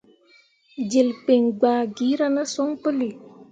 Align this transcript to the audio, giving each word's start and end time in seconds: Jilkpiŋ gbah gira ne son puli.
Jilkpiŋ 0.89 1.41
gbah 1.59 1.81
gira 1.95 2.27
ne 2.35 2.43
son 2.53 2.69
puli. 2.81 3.09